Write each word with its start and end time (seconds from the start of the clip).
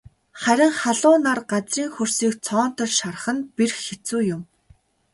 Харин 0.41 0.73
халуун 0.81 1.21
нар 1.25 1.39
газрын 1.51 1.89
хөрсийг 1.95 2.33
цоонотол 2.45 2.91
шарах 2.99 3.25
нь 3.35 3.47
бэрх 3.55 3.77
хэцүү 3.87 4.21
юм. 4.35 4.41